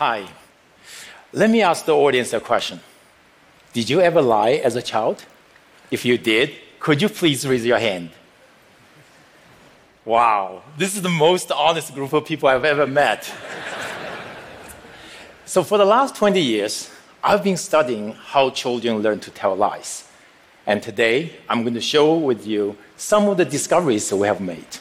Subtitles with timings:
[0.00, 0.26] Hi.
[1.30, 2.80] Let me ask the audience a question.
[3.74, 5.26] Did you ever lie as a child?
[5.90, 8.08] If you did, could you please raise your hand?
[10.06, 13.30] Wow, this is the most honest group of people I've ever met.
[15.44, 16.90] so, for the last 20 years,
[17.22, 20.08] I've been studying how children learn to tell lies.
[20.66, 24.40] And today, I'm going to show with you some of the discoveries that we have
[24.40, 24.78] made.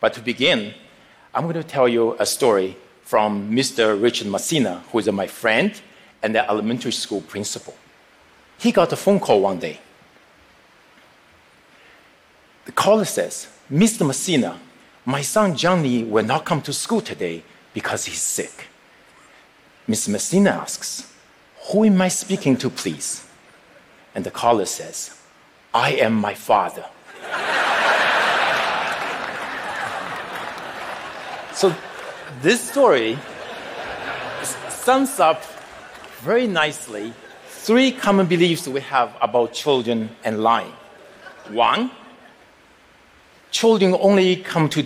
[0.00, 0.74] But to begin,
[1.32, 2.76] I'm going to tell you a story
[3.10, 4.00] from Mr.
[4.00, 5.82] Richard Messina, who is my friend
[6.22, 7.74] and the elementary school principal.
[8.56, 9.80] He got a phone call one day.
[12.66, 14.06] The caller says, Mr.
[14.06, 14.60] Messina,
[15.04, 17.42] my son Johnny will not come to school today
[17.74, 18.68] because he's sick.
[19.88, 20.10] Mr.
[20.10, 21.12] Messina asks,
[21.72, 23.26] Who am I speaking to, please?
[24.14, 25.18] And the caller says,
[25.74, 26.86] I am my father.
[31.52, 31.74] so
[32.40, 33.18] this story
[34.68, 35.42] sums up
[36.20, 37.12] very nicely
[37.48, 40.72] three common beliefs we have about children and lying.
[41.50, 41.90] One,
[43.50, 44.82] children only come to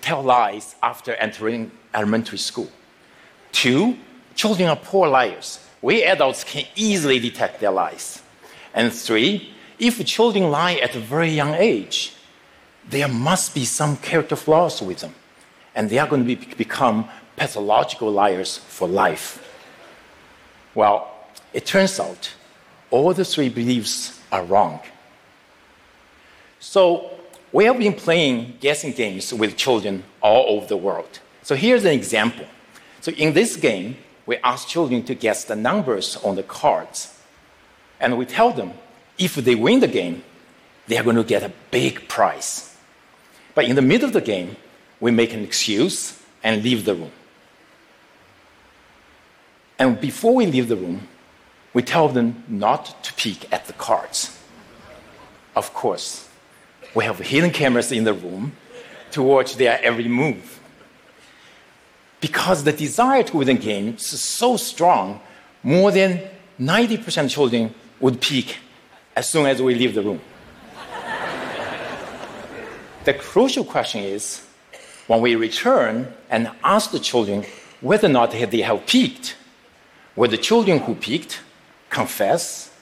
[0.00, 2.70] tell lies after entering elementary school.
[3.52, 3.96] Two,
[4.34, 5.60] children are poor liars.
[5.82, 8.22] We adults can easily detect their lies.
[8.72, 12.14] And three, if children lie at a very young age,
[12.88, 15.14] there must be some character flaws with them,
[15.74, 19.40] and they are going to be, become pathological liars for life.
[20.74, 21.12] Well,
[21.52, 22.32] it turns out
[22.90, 24.80] all the three beliefs are wrong.
[26.60, 27.10] So,
[27.52, 31.20] we have been playing guessing games with children all over the world.
[31.42, 32.46] So, here's an example.
[33.00, 37.16] So, in this game, we ask children to guess the numbers on the cards.
[38.00, 38.72] And we tell them
[39.18, 40.24] if they win the game,
[40.86, 42.76] they are going to get a big prize.
[43.54, 44.56] But in the middle of the game,
[45.00, 47.12] we make an excuse and leave the room.
[49.78, 51.08] And before we leave the room,
[51.72, 54.38] we tell them not to peek at the cards.
[55.56, 56.28] Of course,
[56.94, 58.52] we have hidden cameras in the room
[59.10, 60.60] to watch their every move.
[62.20, 65.20] Because the desire to win the game is so strong,
[65.62, 66.20] more than
[66.60, 68.58] 90% of children would peek
[69.16, 70.20] as soon as we leave the room.
[73.04, 74.43] the crucial question is
[75.06, 77.44] when we return and ask the children
[77.80, 79.36] whether or not they have peeked,
[80.16, 81.40] will the children who peeked
[81.90, 82.72] confess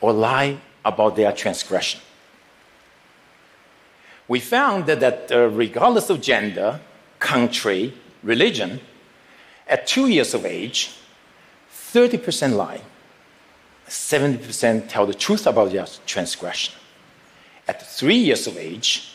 [0.00, 2.00] or lie about their transgression?
[4.26, 6.80] We found that, that uh, regardless of gender,
[7.18, 8.80] country, religion,
[9.66, 10.94] at two years of age,
[11.72, 12.82] 30% lie
[13.88, 16.74] 70% tell the truth about their transgression.
[17.66, 19.12] At three years of age,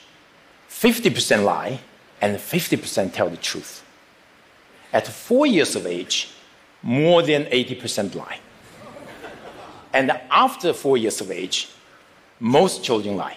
[0.70, 1.80] 50% lie
[2.24, 3.84] and 50% tell the truth.
[4.94, 6.30] At four years of age,
[6.82, 8.40] more than 80% lie.
[9.92, 11.70] and after four years of age,
[12.40, 13.36] most children lie.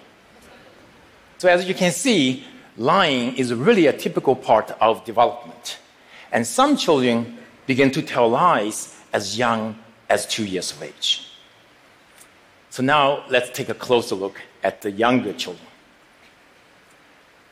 [1.39, 2.45] So, as you can see,
[2.77, 5.79] lying is really a typical part of development.
[6.31, 9.77] And some children begin to tell lies as young
[10.09, 11.27] as two years of age.
[12.71, 15.67] So now let's take a closer look at the younger children.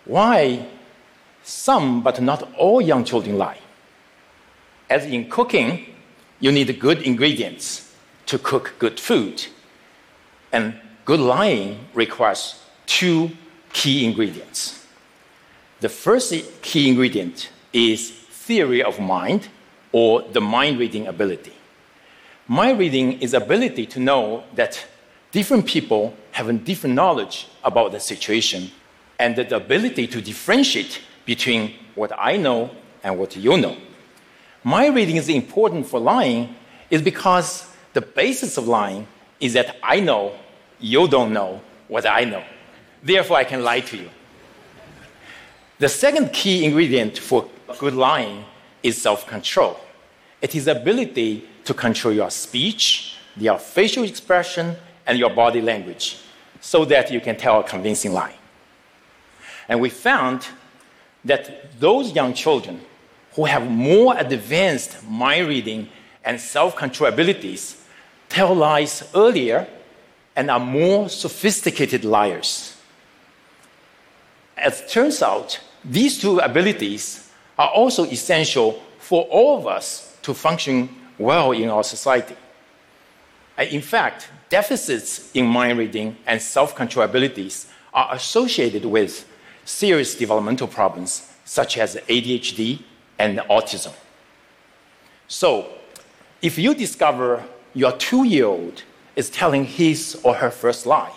[0.05, 0.69] Why
[1.45, 3.59] some but not all young children lie?
[4.91, 5.87] As in cooking,
[6.41, 7.95] you need good ingredients
[8.27, 9.47] to cook good food.
[10.53, 10.75] And
[11.05, 13.31] good lying requires two
[13.73, 14.87] key ingredients.
[15.81, 16.33] The first
[16.63, 19.49] key ingredient is theory of mind
[19.93, 21.53] or the mind reading ability.
[22.49, 24.87] Mind reading is ability to know that
[25.33, 28.71] different people have different knowledge about the situation
[29.19, 32.71] and the ability to differentiate between what I know
[33.03, 33.77] and what you know.
[34.63, 36.55] Mind reading is important for lying
[36.91, 39.07] is because the basis of lying
[39.41, 40.35] is that I know
[40.81, 42.43] you don't know what I know.
[43.03, 44.11] Therefore, I can lie to you.
[45.79, 48.45] The second key ingredient for good lying
[48.83, 49.79] is self control.
[50.41, 54.77] It is the ability to control your speech, your facial expression,
[55.07, 56.19] and your body language
[56.61, 58.35] so that you can tell a convincing lie.
[59.69, 60.47] And we found
[61.25, 62.81] that those young children
[63.35, 65.89] who have more advanced mind reading
[66.25, 67.85] and self control abilities
[68.29, 69.67] tell lies earlier
[70.37, 72.77] and are more sophisticated liars.
[74.57, 80.35] As it turns out, these two abilities are also essential for all of us to
[80.35, 80.89] function
[81.19, 82.37] well in our society.
[83.59, 89.29] In fact, deficits in mind reading and self control abilities are associated with
[89.65, 92.81] serious developmental problems such as ADHD
[93.19, 93.93] and autism.
[95.29, 95.69] So,
[96.43, 97.45] if you discover
[97.75, 98.83] your two year old
[99.17, 101.13] is telling his or her first lie,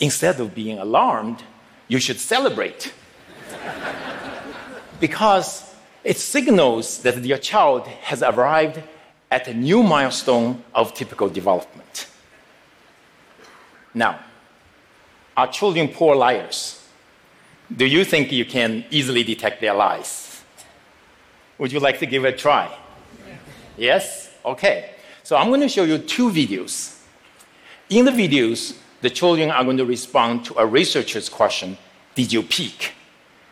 [0.00, 1.42] instead of being alarmed,
[1.88, 2.92] you should celebrate.
[5.00, 5.74] because
[6.04, 8.82] it signals that your child has arrived
[9.30, 12.08] at a new milestone of typical development.
[13.92, 14.20] Now,
[15.36, 16.85] are children poor liars?
[17.74, 20.42] Do you think you can easily detect their lies?
[21.58, 22.76] Would you like to give it a try?
[23.76, 24.30] Yes?
[24.44, 24.90] Okay.
[25.22, 27.00] So I'm going to show you two videos.
[27.90, 31.76] In the videos, the children are going to respond to a researcher's question
[32.14, 32.92] Did you peek?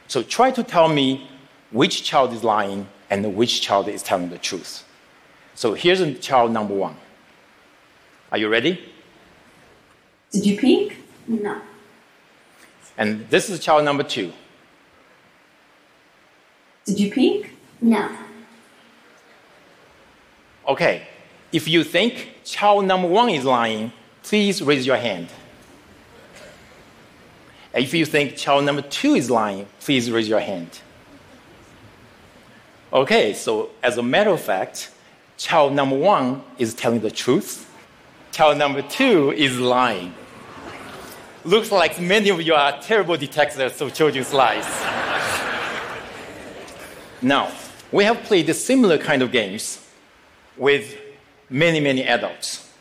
[0.06, 1.28] So try to tell me
[1.70, 4.84] which child is lying and which child is telling the truth.
[5.54, 6.96] So here's child number one.
[8.30, 8.92] Are you ready?
[10.30, 10.96] Did you peek?
[11.28, 11.60] No.
[12.96, 14.32] And this is child number two.
[16.84, 17.50] Did you peek?
[17.80, 18.10] No.
[20.66, 21.06] Okay,
[21.52, 23.92] if you think child number one is lying,
[24.22, 25.28] please raise your hand.
[27.72, 30.80] And if you think child number two is lying, please raise your hand.
[32.92, 34.90] Okay, so as a matter of fact,
[35.36, 37.68] child number one is telling the truth,
[38.30, 40.14] child number two is lying.
[41.46, 44.64] Looks like many of you are terrible detectors of children's lies.
[47.20, 47.52] now,
[47.92, 49.86] we have played a similar kind of games
[50.56, 50.96] with
[51.50, 52.72] many, many adults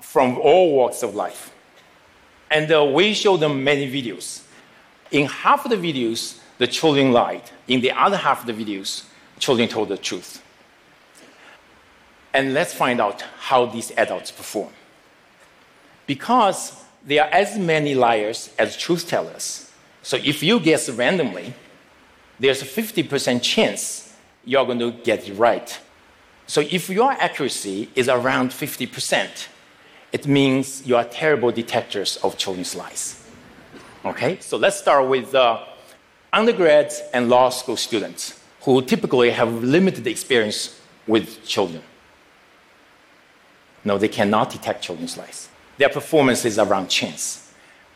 [0.00, 1.52] from all walks of life.
[2.48, 4.44] And uh, we show them many videos.
[5.10, 7.42] In half of the videos, the children lied.
[7.66, 9.04] In the other half of the videos,
[9.40, 10.40] children told the truth.
[12.32, 14.72] And let's find out how these adults perform.
[16.06, 19.70] Because there are as many liars as truth tellers.
[20.02, 21.54] So if you guess randomly,
[22.38, 25.78] there's a 50% chance you're going to get it right.
[26.46, 29.48] So if your accuracy is around 50%,
[30.12, 33.24] it means you are terrible detectors of children's lies.
[34.04, 35.62] Okay, so let's start with uh,
[36.32, 41.82] undergrads and law school students who typically have limited experience with children.
[43.84, 45.49] No, they cannot detect children's lies.
[45.80, 47.54] Their performance is around chance.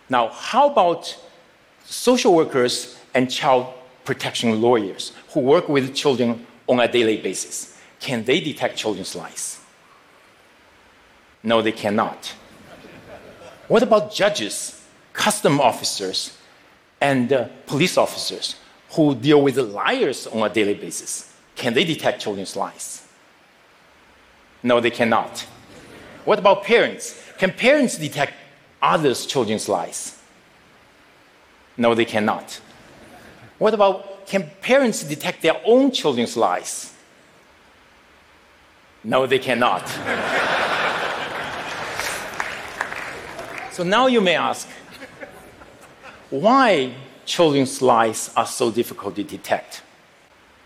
[0.09, 1.15] Now, how about
[1.85, 3.75] social workers and child
[4.07, 7.79] protection lawyers who work with children on a daily basis?
[8.01, 9.61] Can they detect children's lies?
[11.43, 12.33] No, they cannot.
[13.69, 14.83] What about judges,
[15.13, 16.39] custom officers,
[17.03, 18.57] and uh, police officers
[18.93, 21.35] who deal with liars on a daily basis?
[21.55, 23.07] Can they detect children's lies?
[24.63, 25.41] No, they cannot.
[26.25, 27.21] What about parents?
[27.45, 28.33] Can parents detect
[28.81, 30.19] others' children's lies?
[31.77, 32.59] No, they cannot.
[33.59, 36.95] What about can parents detect their own children's lies?
[39.05, 39.87] No, they cannot.
[43.75, 44.67] so now you may ask,
[46.31, 46.95] why
[47.27, 49.83] children's lies are so difficult to detect?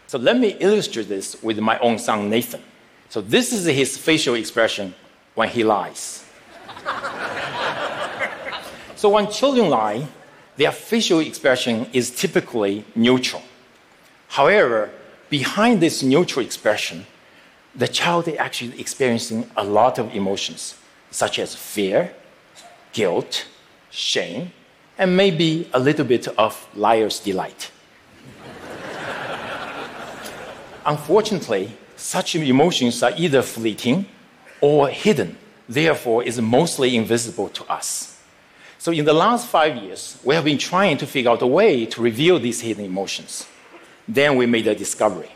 [0.07, 2.63] So let me illustrate this with my own son Nathan.
[3.09, 4.95] So this is his facial expression
[5.35, 6.25] when he lies.
[8.99, 10.09] So when children lie,
[10.57, 13.43] their facial expression is typically neutral.
[14.27, 14.91] However,
[15.31, 17.07] behind this neutral expression,
[17.77, 20.75] the child is actually experiencing a lot of emotions,
[21.13, 22.13] such as fear,
[22.93, 23.47] guilt,
[23.89, 24.51] shame,
[24.99, 27.71] and maybe a little bit of liar's delight.
[30.85, 34.07] Unfortunately, such emotions are either fleeting
[34.61, 35.39] or hidden,
[35.69, 38.18] therefore, is mostly invisible to us.
[38.81, 41.85] So, in the last five years, we have been trying to figure out a way
[41.87, 43.45] to reveal these hidden emotions.
[44.07, 45.31] Then we made a discovery.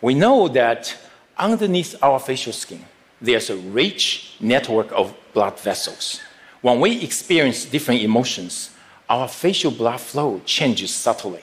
[0.00, 0.96] We know that
[1.36, 2.84] underneath our facial skin,
[3.20, 6.20] there's a rich network of blood vessels.
[6.60, 8.70] When we experience different emotions,
[9.08, 11.42] our facial blood flow changes subtly.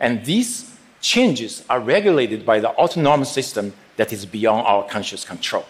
[0.00, 5.64] And these changes are regulated by the autonomic system that is beyond our conscious control.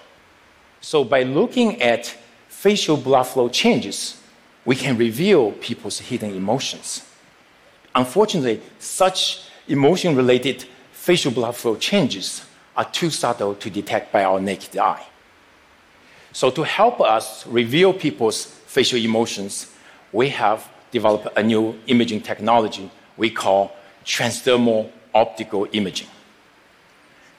[0.81, 2.07] So, by looking at
[2.49, 4.22] facial blood flow changes,
[4.65, 7.03] we can reveal people's hidden emotions.
[7.95, 12.45] Unfortunately, such emotion related facial blood flow changes
[12.77, 15.05] are too subtle to detect by our naked eye.
[16.33, 19.75] So, to help us reveal people's facial emotions,
[20.13, 26.09] we have developed a new imaging technology we call transdermal optical imaging.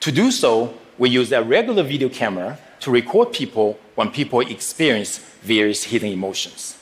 [0.02, 5.18] To do so, we use a regular video camera to record people when people experience
[5.42, 6.78] various hidden emotions.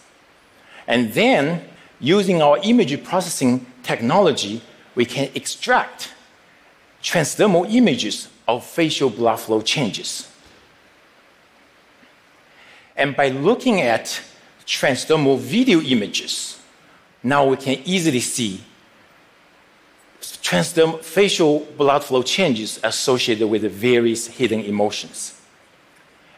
[0.88, 1.64] And then,
[2.00, 4.62] using our image processing technology,
[4.96, 6.14] we can extract
[7.02, 10.30] transdermal images of facial blood flow changes.
[12.96, 14.22] And by looking at
[14.66, 16.60] transdermal video images,
[17.24, 18.62] now we can easily see
[20.22, 25.40] transdermal facial blood flow changes associated with the various hidden emotions.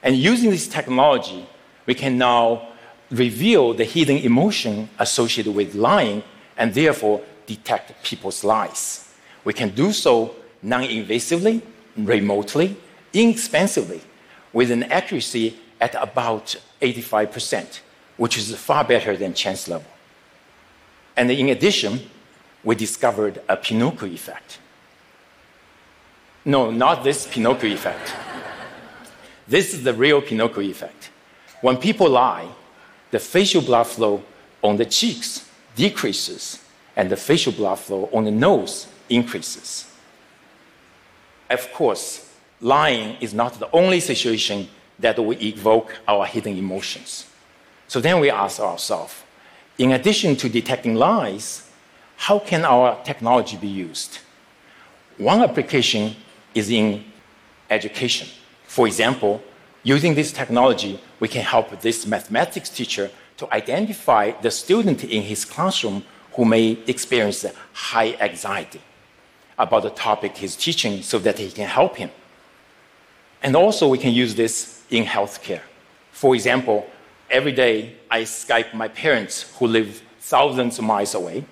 [0.02, 1.46] And using this technology,
[1.86, 2.73] we can now
[3.12, 6.24] reveal the hidden emotion associated with lying
[6.58, 9.10] and therefore detect people's lies.
[9.44, 11.62] We can do so non invasively,
[11.98, 12.76] remotely,
[13.14, 14.02] inexpensively,
[14.52, 17.82] with an accuracy at about 85%,
[18.18, 19.88] which is far better than chance level.
[21.16, 22.00] And in addition,
[22.64, 24.60] we discovered a Pinocchio effect.
[26.46, 28.14] No, not this Pinocchio effect.
[29.48, 31.10] this is the real Pinocchio effect.
[31.62, 32.48] When people lie,
[33.14, 34.24] the facial blood flow
[34.64, 36.58] on the cheeks decreases
[36.96, 39.86] and the facial blood flow on the nose increases.
[41.48, 42.28] Of course,
[42.60, 44.68] lying is not the only situation
[44.98, 47.28] that will evoke our hidden emotions.
[47.88, 49.14] So then we ask ourselves
[49.78, 51.70] in addition to detecting lies,
[52.16, 54.18] how can our technology be used?
[55.20, 56.16] One application
[56.56, 57.04] is in
[57.70, 58.28] education.
[58.66, 59.44] For example,
[59.84, 65.46] using this technology, we can help this mathematics teacher to identify the student in his
[65.46, 68.82] classroom who may experience high anxiety
[69.58, 72.10] about the topic he's teaching so that he can help him.
[73.44, 75.62] And also, we can use this in healthcare.
[76.12, 76.88] For example,
[77.30, 81.44] every day I Skype my parents who live thousands of miles away.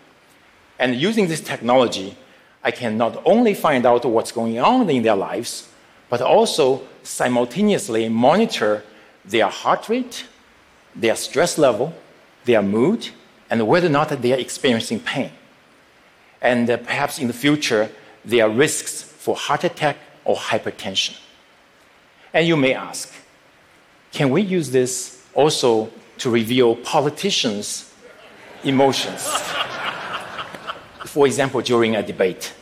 [0.80, 2.16] And using this technology,
[2.64, 5.68] I can not only find out what's going on in their lives,
[6.12, 8.84] but also simultaneously monitor
[9.24, 10.26] their heart rate,
[10.94, 11.94] their stress level,
[12.44, 13.08] their mood,
[13.50, 15.32] and whether or not they are experiencing pain.
[16.42, 17.90] And uh, perhaps in the future,
[18.26, 21.18] there are risks for heart attack or hypertension.
[22.34, 23.14] And you may ask,
[24.12, 27.90] can we use this also to reveal politicians'
[28.66, 29.26] emotions?
[31.06, 32.54] For example, during a debate.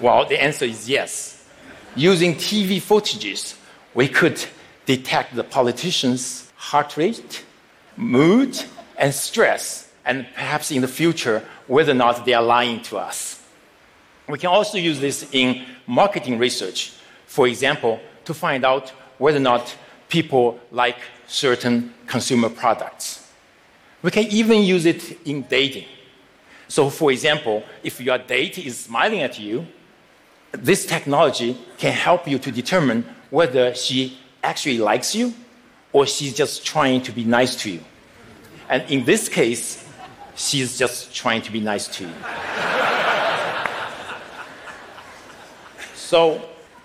[0.00, 1.31] Well, the answer is yes.
[1.94, 3.54] Using TV footages,
[3.92, 4.42] we could
[4.86, 7.44] detect the politicians' heart rate,
[7.96, 8.58] mood,
[8.96, 13.42] and stress, and perhaps in the future, whether or not they are lying to us.
[14.26, 16.94] We can also use this in marketing research,
[17.26, 19.76] for example, to find out whether or not
[20.08, 20.96] people like
[21.26, 23.30] certain consumer products.
[24.00, 25.86] We can even use it in dating.
[26.68, 29.66] So, for example, if your date is smiling at you,
[30.52, 35.32] this technology can help you to determine whether she actually likes you
[35.92, 37.80] or she's just trying to be nice to you.
[38.68, 39.86] And in this case,
[40.34, 42.14] she's just trying to be nice to you.
[45.94, 46.40] so,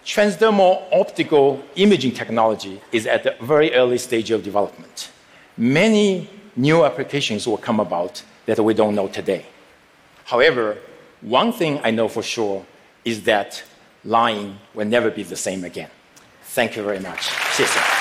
[0.06, 5.12] transdermal optical imaging technology is at the very early stage of development.
[5.58, 9.46] Many new applications will come about that we don't know today.
[10.26, 10.78] However,
[11.22, 12.66] one thing I know for sure
[13.08, 13.64] is that
[14.04, 15.90] lying will never be the same again.
[16.44, 17.22] Thank you very much.
[17.56, 17.97] 谢谢。